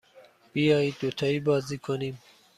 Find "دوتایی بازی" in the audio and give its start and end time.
1.01-1.77